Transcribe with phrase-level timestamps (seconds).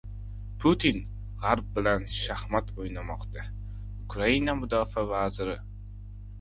[0.61, 0.95] “Putin
[1.43, 3.47] G‘arb bilan shaxmat o‘ynamoqda”—
[4.07, 5.59] Ukraina mudofaa vaziri